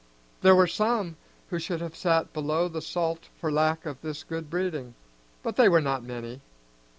There 0.41 0.55
were 0.55 0.65
some 0.65 1.15
who 1.51 1.59
should 1.59 1.79
have 1.79 1.95
sat 1.95 2.33
below 2.33 2.67
the 2.67 2.81
salt 2.81 3.29
for 3.39 3.51
lack 3.51 3.85
of 3.85 4.01
this 4.01 4.23
good 4.23 4.49
breeding; 4.49 4.95
but 5.43 5.57
they 5.57 5.69
were 5.69 5.79
not 5.79 6.01
many. 6.03 6.41